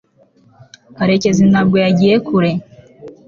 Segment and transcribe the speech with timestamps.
[0.95, 2.51] karekezi ntabwo yagiye kure